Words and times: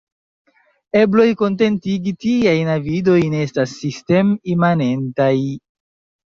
Ebloj 1.01 1.25
kontentigi 1.41 2.15
tiajn 2.25 2.73
avidojn 2.77 3.37
estas 3.43 3.77
sistem-imanentaj. 3.85 5.33